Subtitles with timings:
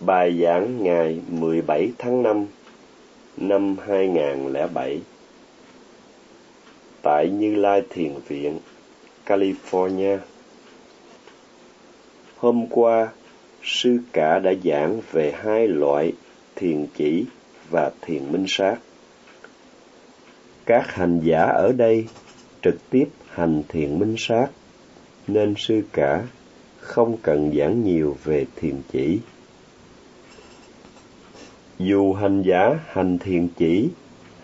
[0.00, 2.46] Bài giảng ngày 17 tháng 5
[3.36, 5.00] năm 2007
[7.02, 8.58] tại Như Lai Thiền Viện,
[9.26, 10.18] California.
[12.36, 13.08] Hôm qua,
[13.62, 16.12] sư cả đã giảng về hai loại
[16.56, 17.24] thiền chỉ
[17.70, 18.76] và thiền minh sát.
[20.66, 22.06] Các hành giả ở đây
[22.62, 24.46] trực tiếp hành thiền minh sát,
[25.26, 26.22] nên sư cả
[26.78, 29.18] không cần giảng nhiều về thiền chỉ
[31.78, 33.88] dù hành giả, hành thiền chỉ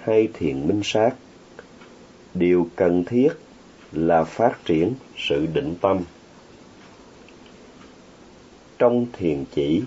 [0.01, 1.15] hay thiền minh sát,
[2.34, 3.29] điều cần thiết
[3.92, 6.01] là phát triển sự định tâm.
[8.78, 9.83] Trong thiền chỉ,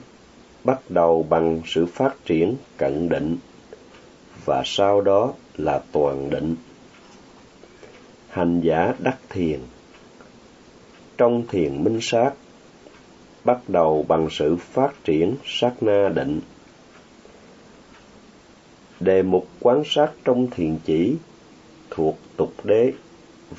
[0.63, 3.37] bắt đầu bằng sự phát triển cận định
[4.45, 6.55] và sau đó là toàn định.
[8.29, 9.59] Hành giả đắc thiền.
[11.17, 12.31] Trong thiền minh sát,
[13.43, 16.41] bắt đầu bằng sự phát triển sát na định
[18.99, 21.15] đề mục quán sát trong thiền chỉ
[21.89, 22.93] thuộc tục đế,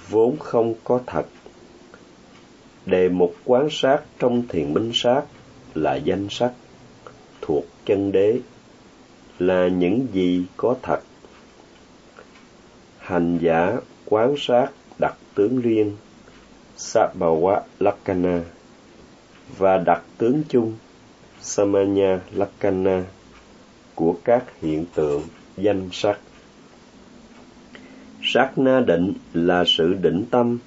[0.09, 1.27] vốn không có thật.
[2.87, 5.23] Đề mục quán sát trong thiền minh sát
[5.75, 6.53] là danh sắc,
[7.41, 8.41] thuộc chân đế,
[9.39, 11.01] là những gì có thật.
[12.99, 15.97] Hành giả quán sát đặc tướng riêng
[16.79, 18.41] Sabawa Lakana
[19.59, 20.77] và đặc tướng chung,
[21.41, 23.05] Samanya Lakana
[23.99, 25.23] của các hiện tượng
[25.57, 26.19] danh sắc.
[28.23, 30.59] Sát na định là sự định tâm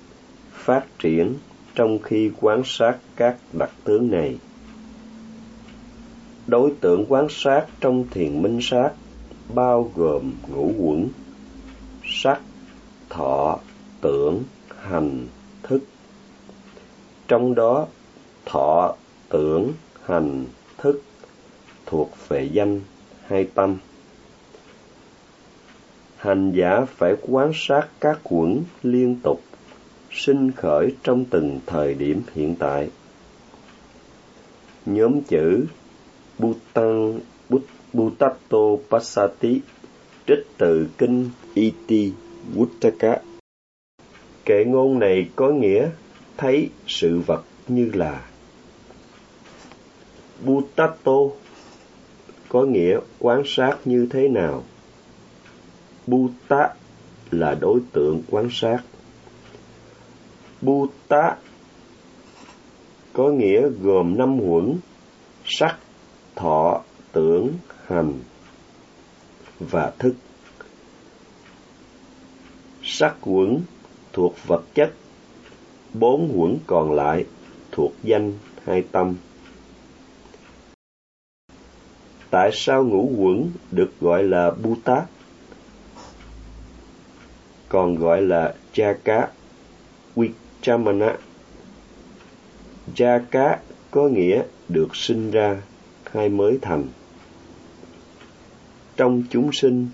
[0.52, 1.34] phát triển
[1.76, 4.38] trong khi quan sát các đặc tướng này.
[6.48, 8.90] Đối tượng quan sát trong thiền minh sát
[9.54, 11.10] bao gồm ngũ quẩn,
[12.06, 12.42] sắc,
[13.10, 13.60] thọ,
[14.02, 14.44] tưởng,
[14.82, 15.28] hành,
[15.64, 15.84] thức.
[17.28, 17.88] Trong đó,
[18.46, 18.96] thọ,
[19.30, 19.74] tưởng,
[20.06, 20.46] hành,
[20.78, 21.02] thức
[21.86, 22.82] thuộc về danh
[23.32, 23.78] hay tâm.
[26.18, 29.42] Hành giả phải quan sát các quẩn liên tục,
[30.12, 32.90] sinh khởi trong từng thời điểm hiện tại.
[34.86, 35.66] Nhóm chữ
[36.40, 37.20] Bhutan
[37.94, 39.62] butato Passati
[40.28, 42.14] trích từ kinh Iti
[42.54, 43.22] Vuttaka.
[44.46, 45.90] Kệ ngôn này có nghĩa
[46.38, 48.26] thấy sự vật như là
[50.46, 51.41] Bhutato
[52.52, 54.64] có nghĩa quan sát như thế nào.
[56.08, 56.70] Bhuta
[57.32, 58.78] là đối tượng quan sát.
[60.62, 61.38] Bhuta
[63.14, 64.78] có nghĩa gồm năm huẩn
[65.46, 65.78] sắc,
[66.36, 67.54] thọ, tưởng,
[67.86, 68.14] hành
[69.60, 70.14] và thức.
[72.84, 73.62] Sắc huẩn
[74.14, 74.94] thuộc vật chất,
[75.94, 77.26] bốn huẩn còn lại
[77.72, 78.34] thuộc danh
[78.66, 79.16] hay tâm.
[82.32, 85.06] Tại sao ngũ quẩn được gọi là Bhuta?
[87.70, 89.28] Còn gọi là Jaka
[90.16, 91.16] Wichamana.
[92.96, 93.56] Jaka
[93.92, 95.62] có nghĩa được sinh ra
[96.12, 96.88] hay mới thành.
[98.96, 99.88] Trong chúng sinh,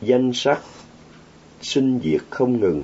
[0.00, 0.60] danh sắc
[1.62, 2.82] sinh diệt không ngừng,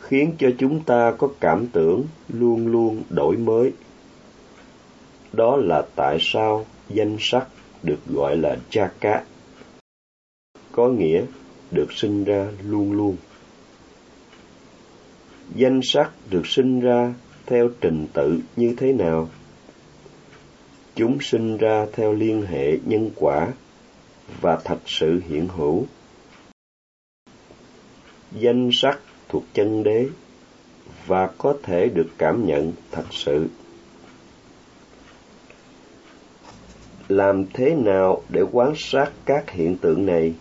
[0.00, 3.72] khiến cho chúng ta có cảm tưởng luôn luôn đổi mới
[5.32, 7.48] đó là tại sao danh sắc
[7.82, 9.24] được gọi là cha cá,
[10.72, 11.24] có nghĩa
[11.70, 13.16] được sinh ra luôn luôn.
[15.54, 17.14] Danh sắc được sinh ra
[17.46, 19.28] theo trình tự như thế nào?
[20.94, 23.52] Chúng sinh ra theo liên hệ nhân quả
[24.40, 25.86] và thật sự hiện hữu.
[28.32, 30.08] Danh sắc thuộc chân đế
[31.06, 33.48] và có thể được cảm nhận thật sự.
[37.08, 40.34] Làm thế nào để quan sát các hiện tượng này?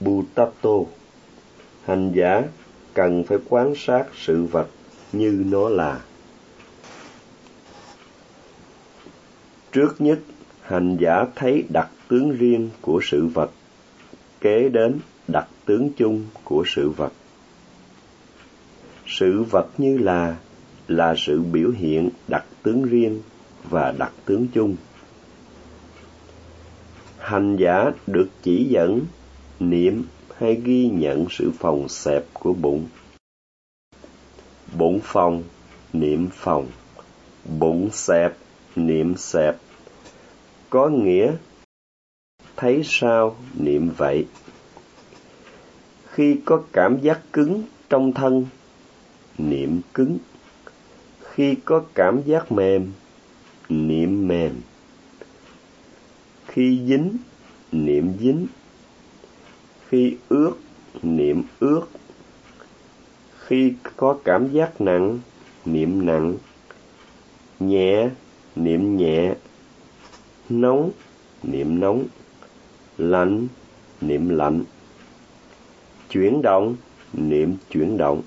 [0.00, 0.70] Butato.
[1.84, 2.42] Hành giả
[2.94, 4.68] cần phải quan sát sự vật
[5.12, 6.00] như nó là.
[9.72, 10.18] Trước nhất,
[10.62, 13.50] hành giả thấy đặc tướng riêng của sự vật,
[14.40, 14.98] kế đến
[15.28, 17.12] đặc tướng chung của sự vật.
[19.06, 20.36] Sự vật như là
[20.88, 23.20] là sự biểu hiện đặc tướng riêng
[23.70, 24.76] và đặc tướng chung.
[27.18, 29.00] Hành giả được chỉ dẫn,
[29.60, 30.04] niệm
[30.36, 32.88] hay ghi nhận sự phòng xẹp của bụng.
[34.78, 35.42] Bụng phòng,
[35.92, 36.66] niệm phòng.
[37.58, 38.36] Bụng xẹp,
[38.76, 39.56] niệm xẹp.
[40.70, 41.32] Có nghĩa
[42.56, 44.26] thấy sao niệm vậy.
[46.10, 48.46] Khi có cảm giác cứng trong thân,
[49.38, 50.18] niệm cứng.
[51.20, 52.92] khi có cảm giác mềm
[53.68, 54.52] niệm mềm.
[56.46, 57.16] Khi dính,
[57.72, 58.46] niệm dính.
[59.88, 60.52] Khi ướt,
[61.02, 61.82] niệm ướt.
[63.38, 65.18] Khi có cảm giác nặng,
[65.64, 66.34] niệm nặng.
[67.60, 68.10] Nhẹ,
[68.56, 69.34] niệm nhẹ.
[70.48, 70.90] Nóng,
[71.42, 72.04] niệm nóng.
[72.98, 73.46] Lạnh,
[74.00, 74.64] niệm lạnh.
[76.10, 76.76] Chuyển động,
[77.12, 78.22] niệm chuyển động.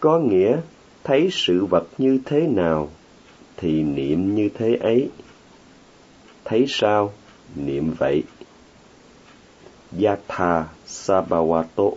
[0.00, 0.56] Có nghĩa,
[1.04, 2.90] thấy sự vật như thế nào?
[3.62, 5.10] Thì niệm như thế ấy.
[6.44, 7.12] Thấy sao?
[7.56, 8.22] Niệm vậy.
[10.02, 11.90] Yatha sabawato.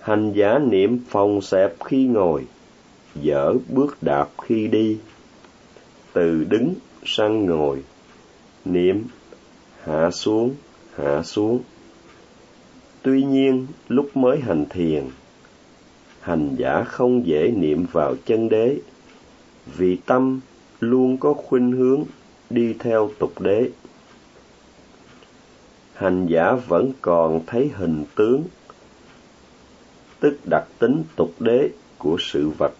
[0.00, 2.44] Hành giả niệm phòng xẹp khi ngồi,
[3.14, 4.98] dở bước đạp khi đi.
[6.12, 6.74] Từ đứng
[7.04, 7.82] sang ngồi,
[8.64, 9.04] niệm
[9.82, 10.54] hạ xuống
[10.96, 11.60] hạ xuống.
[13.02, 15.04] Tuy nhiên, lúc mới hành thiền
[16.28, 18.76] hành giả không dễ niệm vào chân đế.
[19.76, 20.40] Vì tâm
[20.80, 22.04] luôn có khuynh hướng
[22.50, 23.70] đi theo tục đế.
[25.94, 28.44] Hành giả vẫn còn thấy hình tướng,
[30.20, 32.72] tức đặc tính tục đế của sự vật.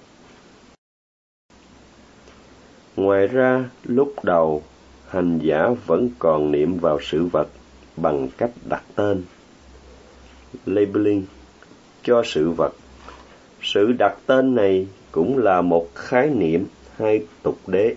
[2.97, 4.63] Ngoài ra, lúc đầu,
[5.09, 7.49] hành giả vẫn còn niệm vào sự vật
[7.97, 9.23] bằng cách đặt tên,
[10.67, 11.25] labeling
[12.03, 12.73] cho sự vật
[13.63, 16.67] sự đặt tên này cũng là một khái niệm
[16.97, 17.95] hay tục đế.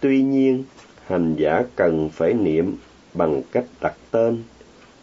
[0.00, 0.64] Tuy nhiên,
[1.06, 2.76] hành giả cần phải niệm
[3.14, 4.42] bằng cách đặt tên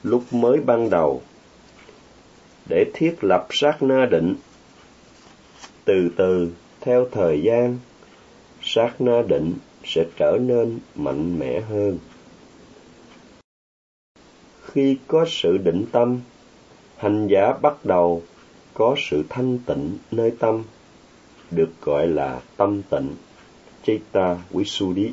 [0.04, 1.21] lúc mới ban đầu
[2.69, 4.36] để thiết lập sát na định.
[5.86, 6.50] Từ từ,
[6.81, 7.77] theo thời gian,
[8.62, 11.98] sát na định sẽ trở nên mạnh mẽ hơn.
[14.65, 16.19] Khi có sự định tâm,
[16.98, 18.24] hành giả bắt đầu
[18.77, 20.63] có sự thanh tịnh nơi tâm
[21.51, 23.15] được gọi là tâm tịnh
[23.83, 25.12] Chitta Visuddhi.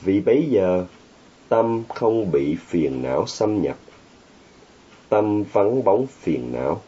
[0.00, 0.86] Vì bấy giờ,
[1.48, 3.76] tâm không bị phiền não xâm nhập.
[5.08, 6.82] Tâm vắng bóng phiền não.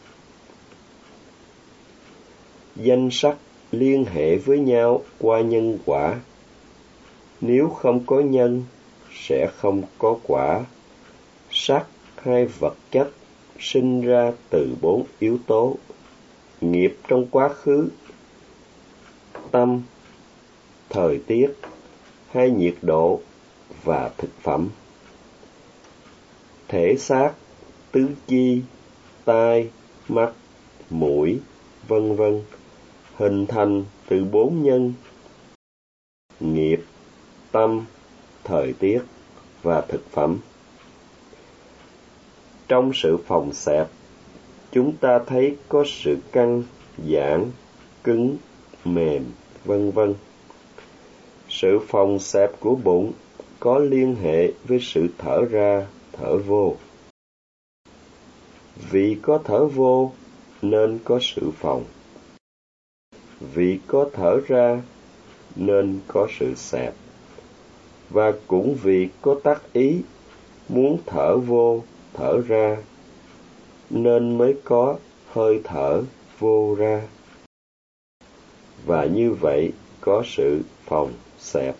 [2.75, 3.37] Danh sắc
[3.71, 6.19] liên hệ với nhau qua nhân quả.
[7.41, 8.63] Nếu không có nhân,
[9.13, 10.65] sẽ không có quả.
[11.51, 11.85] Sắc
[12.23, 13.09] hay vật chất
[13.59, 15.75] sinh ra từ bốn yếu tố.
[16.61, 17.89] Nghiệp trong quá khứ,
[19.51, 19.81] tâm,
[20.89, 21.47] thời tiết,
[22.31, 23.21] hay nhiệt độ
[23.83, 24.69] và thực phẩm.
[26.67, 27.33] Thể xác,
[27.91, 28.61] tứ chi,
[29.25, 29.69] tai,
[30.07, 30.31] mắt,
[30.89, 31.39] mũi,
[31.87, 32.41] vân vân,
[33.15, 34.93] hình thành từ bốn nhân.
[36.39, 36.83] Nghiệp,
[37.51, 37.85] tâm,
[38.43, 39.01] thời tiết
[39.63, 40.39] và thực phẩm
[42.69, 43.87] trong sự phòng xẹp,
[44.71, 46.63] chúng ta thấy có sự căng,
[47.07, 47.45] giãn,
[48.03, 48.37] cứng,
[48.85, 49.25] mềm,
[49.65, 50.15] vân vân.
[51.49, 53.11] Sự phòng xẹp của bụng
[53.59, 56.75] có liên hệ với sự thở ra, thở vô.
[58.91, 60.11] Vì có thở vô,
[60.61, 61.83] nên có sự phòng.
[63.53, 64.81] Vì có thở ra,
[65.55, 66.93] nên có sự xẹp.
[68.09, 70.01] Và cũng vì có tác ý
[70.69, 71.83] muốn thở vô
[72.19, 72.77] thở ra,
[73.89, 74.97] nên mới có
[75.31, 76.03] hơi thở
[76.39, 77.01] vô ra.
[78.85, 81.75] Và như vậy có sự phòng xẹp.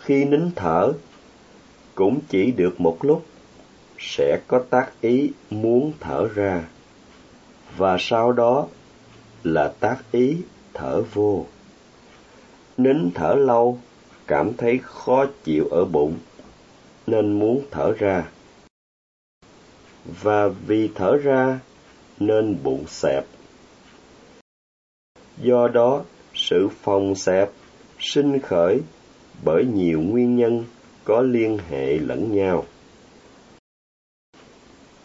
[0.00, 0.92] Khi nín thở,
[1.94, 3.26] cũng chỉ được một lúc,
[3.98, 6.68] sẽ có tác ý muốn thở ra.
[7.76, 8.66] Và sau đó
[9.44, 10.36] là tác ý
[10.74, 11.46] thở vô.
[12.76, 13.78] Nín thở lâu,
[14.26, 16.18] cảm thấy khó chịu ở bụng
[17.06, 18.30] nên muốn thở ra.
[20.22, 21.60] Và vì thở ra,
[22.18, 23.24] nên bụng xẹp.
[25.42, 27.50] Do đó, sự phòng xẹp
[27.98, 28.80] sinh khởi
[29.44, 30.64] bởi nhiều nguyên nhân
[31.04, 32.64] có liên hệ lẫn nhau.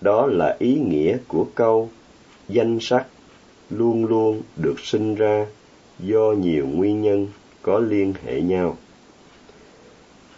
[0.02, 1.90] Đó là ý nghĩa của câu,
[2.48, 3.06] danh sắc
[3.70, 5.48] luôn luôn được sinh ra
[6.00, 7.28] do nhiều nguyên nhân
[7.62, 8.78] có liên hệ nhau.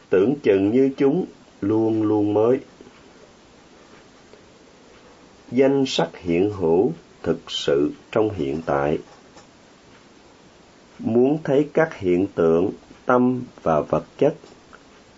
[0.10, 1.26] Tưởng chừng như chúng
[1.64, 2.60] luôn luôn mới.
[5.52, 6.92] Danh sắc hiện hữu
[7.24, 8.98] thực sự trong hiện tại.
[11.00, 12.72] Muốn thấy các hiện tượng,
[13.06, 14.36] tâm và vật chất,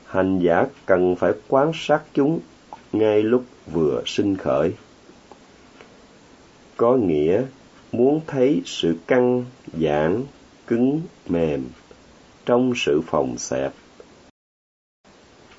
[0.06, 2.40] hành giả cần phải quan sát chúng
[2.94, 4.74] ngay lúc vừa sinh khởi.
[6.78, 7.44] Có nghĩa,
[7.92, 9.46] muốn thấy sự căng,
[9.82, 10.24] giãn,
[10.68, 11.64] cứng, mềm
[12.46, 13.74] trong sự phòng xẹp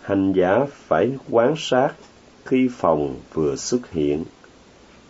[0.07, 1.95] hành giả phải quan sát
[2.45, 4.25] khi phòng vừa xuất hiện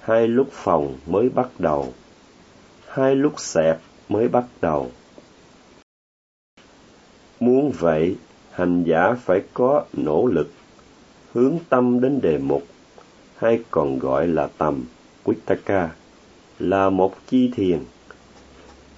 [0.00, 1.92] hai lúc phòng mới bắt đầu,
[2.88, 4.90] hai lúc xẹp mới bắt đầu.
[7.40, 8.16] Muốn vậy,
[8.50, 10.50] hành giả phải có nỗ lực,
[11.32, 12.62] hướng tâm đến đề mục,
[13.36, 14.84] hay còn gọi là tầm,
[15.24, 15.90] Vittaka,
[16.58, 17.78] là một chi thiền,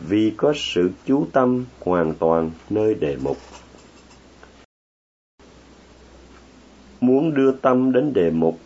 [0.00, 3.36] vì có sự chú tâm hoàn toàn nơi đề mục.
[7.08, 8.58] Muốn đưa tâm đến đề mục,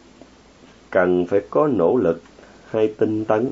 [0.90, 2.22] cần phải có nỗ lực
[2.70, 3.49] hay tinh tấn.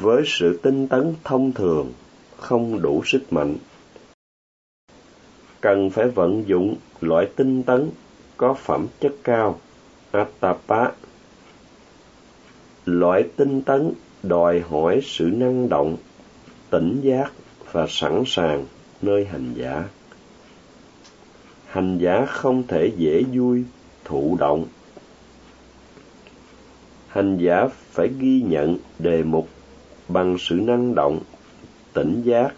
[0.00, 1.92] Với sự tinh tấn thông thường,
[2.36, 3.56] không đủ sức mạnh.
[5.60, 7.90] Cần phải vận dụng loại tinh tấn
[8.36, 9.60] có phẩm chất cao,
[10.10, 10.90] Atapa.
[12.84, 15.96] Loại tinh tấn đòi hỏi sự năng động,
[16.70, 17.32] tỉnh giác
[17.72, 18.66] và sẵn sàng
[19.02, 19.84] nơi hành giả.
[21.66, 23.64] Hành giả không thể dễ vui,
[24.04, 24.66] thụ động
[27.16, 29.48] hành giả phải ghi nhận đề mục
[30.08, 31.20] bằng sự năng động,
[31.92, 32.54] tỉnh giác.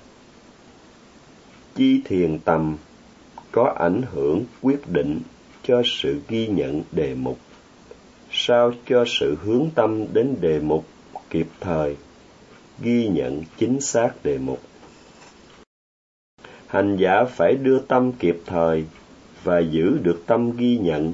[1.75, 2.77] Chi thiền tầm
[3.53, 5.21] có ảnh hưởng quyết định
[5.63, 7.39] cho sự ghi nhận đề mục,
[8.31, 10.87] sao cho sự hướng tâm đến đề mục
[11.31, 11.97] kịp thời,
[12.83, 14.61] ghi nhận chính xác đề mục.
[16.69, 18.85] Hành giả phải đưa tâm kịp thời
[19.45, 21.13] và giữ được tâm ghi nhận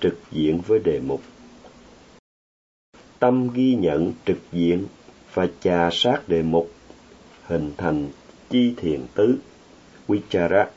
[0.00, 1.20] trực diện với đề mục
[3.18, 4.86] tâm ghi nhận trực diện
[5.34, 6.70] và trà sát đề mục,
[7.46, 8.08] hình thành
[8.50, 9.38] chi thiền tứ,
[10.08, 10.70] Vichara.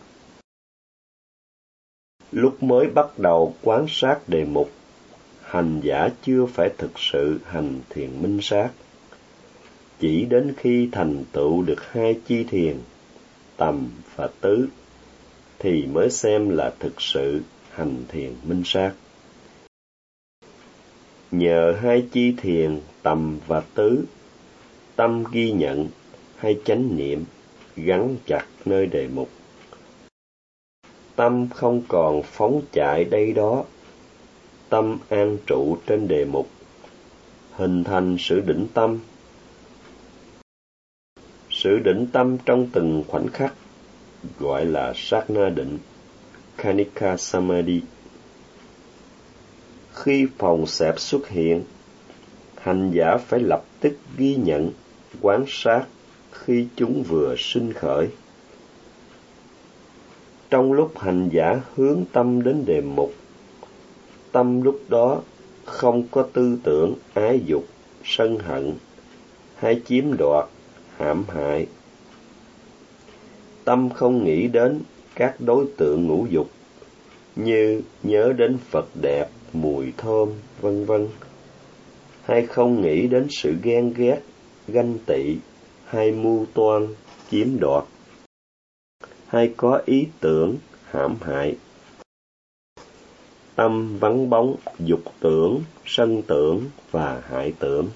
[2.31, 4.71] Lúc mới bắt đầu quán sát đề mục,
[5.41, 8.69] hành giả chưa phải thực sự hành thiền minh sát.
[9.99, 12.77] Chỉ đến khi thành tựu được hai chi thiền,
[13.59, 14.67] tầm và tứ,
[15.59, 18.93] thì mới xem là thực sự hành thiền minh sát.
[21.31, 24.05] Nhờ hai chi thiền tầm và tứ
[24.95, 25.87] tâm ghi nhận
[26.35, 27.25] hay chánh niệm
[27.75, 29.29] gắn chặt nơi đề mục.
[31.15, 33.63] Tâm không còn phóng chạy đây đó.
[34.69, 36.49] Tâm an trụ trên đề mục
[37.59, 38.99] hình thành sự định tâm
[41.63, 43.53] sự định tâm trong từng khoảnh khắc
[44.39, 45.77] gọi là sát na định
[46.57, 47.81] kanika samadhi
[50.03, 51.63] khi phòng xẹp xuất hiện,
[52.61, 54.71] hành giả phải lập tức ghi nhận,
[55.21, 55.85] quan sát
[56.31, 58.07] khi chúng vừa sinh khởi.
[60.49, 63.13] Trong lúc hành giả hướng tâm đến đề mục,
[64.31, 65.21] tâm lúc đó
[65.65, 67.65] không có tư tưởng ái dục,
[68.03, 68.73] sân hận,
[69.55, 70.45] hay chiếm đoạt,
[70.99, 71.67] hãm hại.
[73.63, 74.81] Tâm không nghĩ đến
[75.15, 76.49] các đối tượng ngũ dục
[77.35, 80.29] như nhớ đến Phật đẹp, mùi thơm,
[80.61, 81.07] vân vân.
[82.23, 84.19] Hay không nghĩ đến sự ghen ghét,
[84.67, 85.35] ganh tị,
[85.85, 86.87] hay mưu toan,
[87.31, 87.83] chiếm đoạt.
[89.27, 91.55] Hay có ý tưởng, hãm hại.
[93.55, 97.87] Tâm vắng bóng, dục tưởng, sân tưởng và hại tưởng.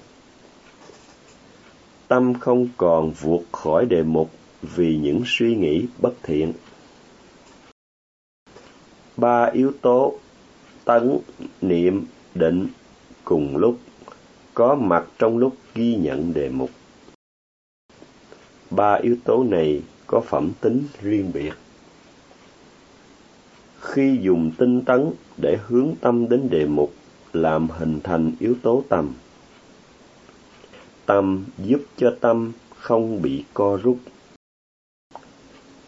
[2.08, 4.30] Tâm không còn vượt khỏi đề mục
[4.62, 6.52] vì những suy nghĩ bất thiện.
[9.16, 10.14] Ba yếu tố
[10.84, 11.18] tấn,
[11.60, 12.68] niệm, định
[13.24, 13.78] cùng lúc
[14.54, 16.70] có mặt trong lúc ghi nhận đề mục.
[18.70, 21.52] Ba yếu tố này có phẩm tính riêng biệt.
[23.80, 25.10] Khi dùng tinh tấn
[25.42, 26.94] để hướng tâm đến đề mục
[27.32, 29.12] làm hình thành yếu tố tâm.
[31.06, 33.98] Tâm giúp cho tâm không bị co rút.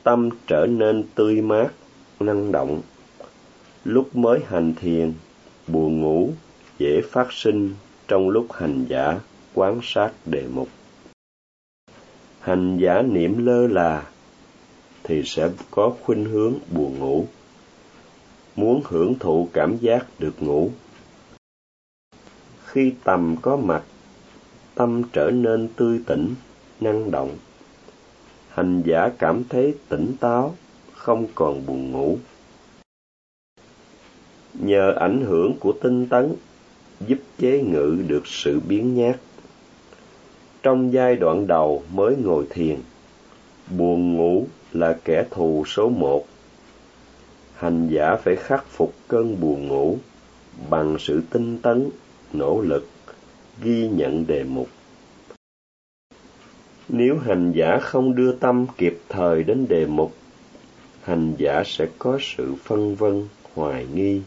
[0.02, 1.68] Tâm trở nên tươi mát,
[2.20, 2.82] năng động,
[3.86, 5.12] Lúc mới hành thiền,
[5.66, 6.32] buồn ngủ
[6.78, 7.74] dễ phát sinh
[8.08, 9.20] trong lúc hành giả
[9.54, 10.68] quán sát đề mục.
[12.40, 14.06] Hành giả niệm lơ là
[15.02, 17.26] thì sẽ có khuynh hướng buồn ngủ,
[18.56, 20.70] muốn hưởng thụ cảm giác được ngủ.
[22.64, 23.82] Khi tầm có mặt,
[24.76, 26.34] tâm trở nên tươi tỉnh,
[26.80, 27.30] năng động.
[28.48, 30.54] Hành giả cảm thấy tỉnh táo,
[30.92, 32.18] không còn buồn ngủ.
[34.54, 36.34] Nhờ ảnh hưởng của tinh tấn
[37.06, 39.16] giúp chế ngự được sự biến nhát.
[40.62, 42.76] Trong giai đoạn đầu mới ngồi thiền
[43.70, 46.26] buồn ngủ là kẻ thù số một.
[47.54, 49.98] Hành giả phải khắc phục cơn buồn ngủ
[50.70, 51.90] bằng sự tinh tấn
[52.32, 52.88] nỗ lực
[53.62, 54.68] ghi nhận đề mục
[56.88, 60.14] nếu hành giả không đưa tâm kịp thời đến đề mục
[61.02, 64.22] hành giả sẽ có sự phân vân hoài nghi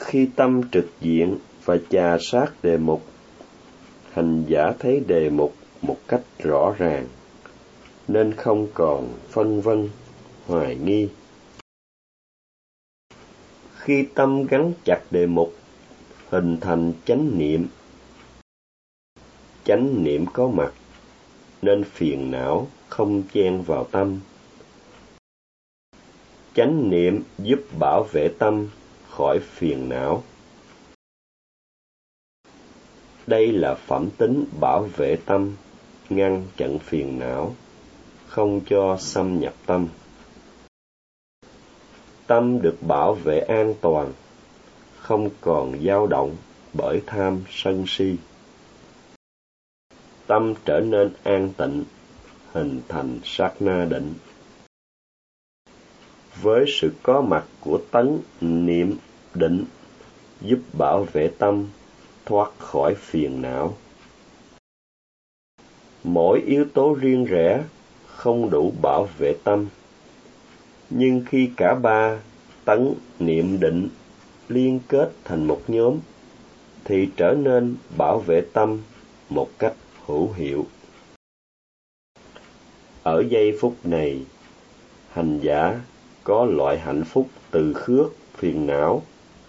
[0.00, 3.02] khi tâm trực diện và trà sát đề mục.
[4.12, 7.06] Hành giả thấy đề mục một cách rõ ràng,
[8.08, 9.88] nên không còn phân vân,
[10.46, 11.08] hoài nghi.
[13.74, 15.54] Khi tâm gắn chặt đề mục,
[16.30, 17.66] hình thành chánh niệm.
[19.64, 20.72] Chánh niệm có mặt,
[21.62, 24.20] nên phiền não không chen vào tâm.
[26.54, 28.68] Chánh niệm giúp bảo vệ tâm
[29.10, 30.22] khỏi phiền não.
[33.26, 35.56] Đây là phẩm tính bảo vệ tâm,
[36.10, 37.54] ngăn chặn phiền não,
[38.26, 39.88] không cho xâm nhập tâm.
[42.26, 44.12] Tâm được bảo vệ an toàn,
[45.10, 46.36] không còn dao động
[46.72, 48.16] bởi tham sân si.
[50.26, 51.84] Tâm trở nên an tịnh,
[52.52, 54.14] hình thành sát na định.
[56.42, 58.96] Với sự có mặt của tấn, niệm,
[59.34, 59.64] định,
[60.40, 61.66] giúp bảo vệ tâm
[62.26, 63.76] thoát khỏi phiền não.
[66.04, 67.64] Mỗi yếu tố riêng rẽ
[68.06, 69.66] không đủ bảo vệ tâm.
[70.90, 72.20] Nhưng khi cả ba
[72.64, 73.88] tấn niệm định
[74.50, 75.98] liên kết thành một nhóm
[76.84, 78.78] thì trở nên bảo vệ tâm
[79.28, 79.74] một cách
[80.06, 80.66] hữu hiệu.
[83.02, 84.24] Ở giây phút này,
[85.10, 85.80] hành giả
[86.24, 89.02] có loại hạnh phúc từ khước phiền não,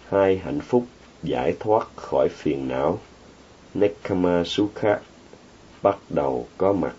[0.07, 0.85] hai hạnh phúc
[1.23, 2.99] giải thoát khỏi phiền não.
[3.73, 4.99] Nekama Sukha
[5.81, 6.95] bắt đầu có mặt.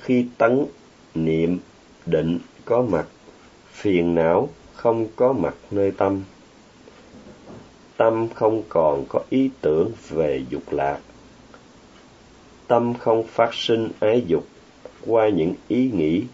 [0.00, 0.66] Khi tấn,
[1.14, 1.58] niệm,
[2.06, 3.06] định có mặt,
[3.72, 6.22] phiền não không có mặt nơi tâm.
[7.96, 10.98] Tâm không còn có ý tưởng về dục lạc.
[12.66, 14.46] Tâm không phát sinh ái dục
[15.06, 16.24] qua những ý nghĩ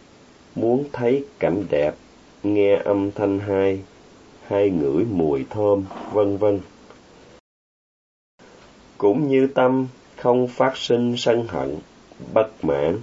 [0.55, 1.95] muốn thấy cảnh đẹp,
[2.43, 3.81] nghe âm thanh hay,
[4.47, 6.61] hay ngửi mùi thơm, vân vân.
[8.99, 9.87] Cũng như tâm
[10.17, 11.77] không phát sinh sân hận,
[12.35, 13.01] bất mãn,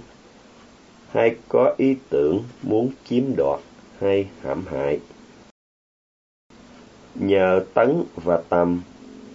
[1.10, 3.60] hay có ý tưởng muốn chiếm đoạt
[4.00, 4.98] hay hãm hại.
[7.14, 8.82] Nhờ tấn và tầm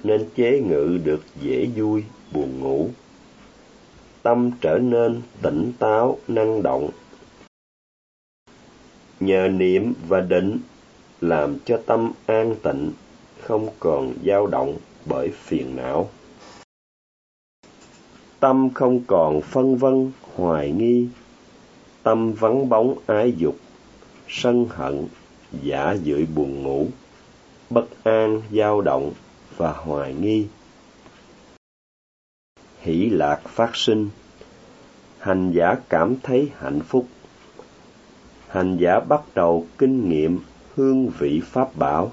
[0.04, 2.90] nên chế ngự được dễ vui, buồn ngủ.
[4.24, 6.90] Tâm trở nên tỉnh táo, năng động.
[9.20, 10.60] Nhờ niệm và định
[11.22, 12.92] làm cho tâm an tịnh,
[13.42, 16.10] không còn dao động bởi phiền não.
[18.40, 21.08] Tâm không còn phân vân, hoài nghi,
[22.04, 23.56] tâm vắng bóng ái dục,
[24.28, 25.08] sân hận,
[25.64, 26.88] giả dưỡi buồn ngủ,
[27.70, 29.14] bất an, dao động
[29.58, 30.48] và hoài nghi.
[32.80, 34.10] Hỷ lạc phát sinh,
[35.20, 37.08] hành giả cảm thấy hạnh phúc.
[38.48, 40.40] Hành giả bắt đầu kinh nghiệm
[40.76, 42.12] hương vị pháp bảo.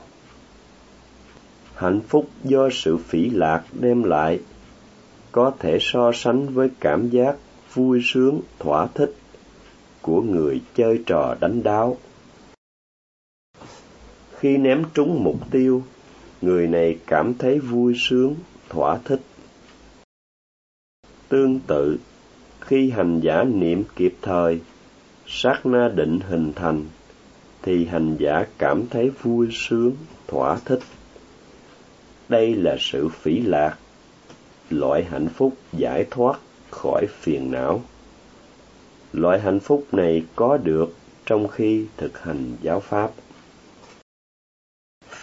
[1.75, 4.41] Hạnh phúc do sự phỉ lạc đem lại
[5.33, 7.37] có thể so sánh với cảm giác
[7.75, 9.15] vui sướng, thỏa thích
[10.03, 11.97] của người chơi trò đánh đáo.
[14.39, 15.83] Khi ném trúng mục tiêu,
[16.43, 18.35] người này cảm thấy vui sướng,
[18.69, 19.21] thỏa thích.
[21.29, 21.99] Tương tự,
[22.61, 24.61] khi hành giả niệm kịp thời,
[25.27, 26.85] sát na định hình thành,
[27.63, 29.93] thì hành giả cảm thấy vui sướng,
[30.27, 30.81] thỏa thích.
[32.29, 33.79] Đây là sự phỉ lạc,
[34.71, 36.39] loại hạnh phúc giải thoát
[36.71, 37.83] khỏi phiền não.
[39.13, 40.95] Loại hạnh phúc này có được
[41.27, 43.11] trong khi thực hành giáo pháp.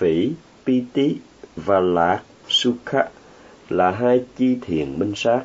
[0.02, 0.32] Phỉ,
[0.66, 1.18] Piti
[1.56, 3.10] và Lạc, Sukha
[3.70, 5.44] là hai chi thiền minh sát.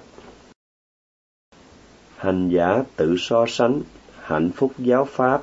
[2.16, 3.80] Hành giả tự so sánh
[4.20, 5.42] hạnh phúc giáo pháp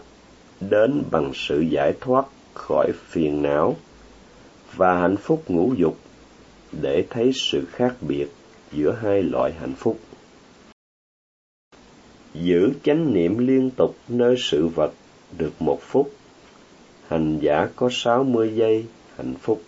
[0.60, 3.76] đến bằng sự giải thoát khỏi phiền não
[4.76, 5.98] và hạnh phúc ngũ dục
[6.82, 8.28] để thấy sự khác biệt
[8.72, 10.00] giữa hai loại hạnh phúc.
[12.34, 14.94] Giữ chánh niệm liên tục nơi sự vật
[15.38, 16.12] được một phút,
[17.08, 18.86] hành giả có sáu mươi giây
[19.18, 19.62] hạnh phúc.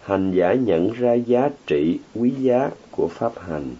[0.00, 3.70] Hành giả nhận ra giá trị quý giá của pháp hành.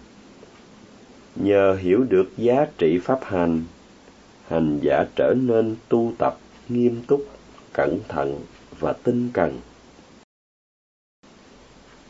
[1.35, 3.63] Nhờ hiểu được giá trị pháp hành
[4.47, 6.37] hành giả trở nên tu tập
[6.69, 7.25] nghiêm túc,
[7.73, 8.39] cẩn thận
[8.79, 9.59] và tinh cần.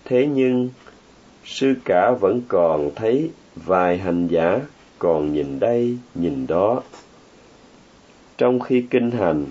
[0.06, 0.70] Thế nhưng,
[1.46, 4.60] sư cả vẫn còn thấy vài hành giả
[5.00, 6.84] còn nhìn đây, nhìn đó.
[8.38, 9.46] Trong khi kinh hành,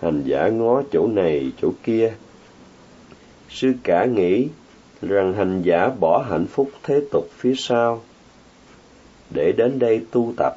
[0.00, 2.14] hành giả ngó chỗ này, chỗ kia.
[3.48, 4.48] Sư cả nghĩ
[5.02, 8.02] rằng hành giả bỏ hạnh phúc thế tục phía sau
[9.30, 10.56] để đến đây tu tập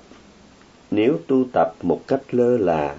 [0.96, 2.96] nếu tu tập một cách lơ là,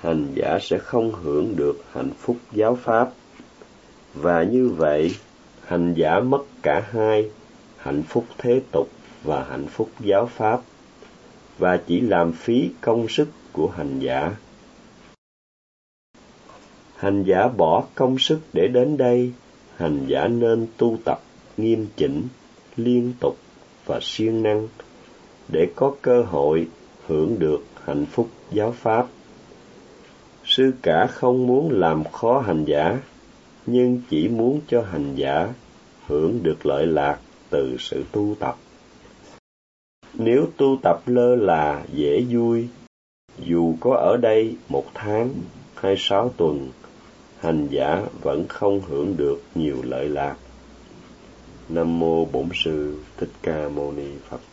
[0.00, 3.10] hành giả sẽ không hưởng được hạnh phúc giáo pháp
[4.14, 5.14] Và như vậy,
[5.66, 7.30] hành giả mất cả hai,
[7.76, 8.88] hạnh phúc thế tục
[9.24, 10.60] và hạnh phúc giáo pháp,
[11.58, 14.36] và chỉ làm phí công sức của hành giả.
[16.96, 19.32] Hành giả bỏ công sức để đến đây,
[19.76, 21.20] hành giả nên tu tập
[21.56, 22.22] nghiêm chỉnh,
[22.76, 23.36] liên tục
[23.86, 24.68] và siêng năng
[25.48, 26.68] để có cơ hội
[27.06, 29.06] hưởng được hạnh phúc giáo pháp.
[30.44, 32.98] Sư cả không muốn làm khó hành giả,
[33.66, 35.52] nhưng chỉ muốn cho hành giả
[36.06, 37.18] hưởng được lợi lạc
[37.50, 38.56] từ sự tu tập.
[40.14, 42.68] Nếu tu tập lơ là dễ vui,
[43.38, 45.30] dù có ở đây một tháng
[45.74, 46.68] hay sáu tuần,
[47.40, 50.36] hành giả vẫn không hưởng được nhiều lợi lạc.
[51.68, 54.40] Nam mô Bổn sư Thích Ca Mâu Ni Phật.